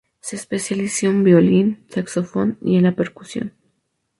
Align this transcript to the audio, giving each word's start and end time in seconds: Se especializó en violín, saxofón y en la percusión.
Se 0.19 0.35
especializó 0.35 1.05
en 1.05 1.23
violín, 1.23 1.85
saxofón 1.89 2.57
y 2.63 2.75
en 2.75 2.85
la 2.85 2.95
percusión. 2.95 3.53